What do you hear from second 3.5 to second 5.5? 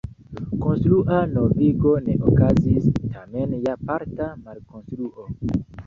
ja parta malkonstruo.